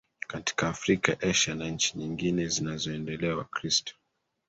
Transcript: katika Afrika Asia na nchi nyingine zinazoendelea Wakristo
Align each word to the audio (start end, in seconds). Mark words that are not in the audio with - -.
katika 0.27 0.69
Afrika 0.69 1.17
Asia 1.21 1.55
na 1.55 1.69
nchi 1.69 1.97
nyingine 1.97 2.47
zinazoendelea 2.47 3.35
Wakristo 3.35 3.93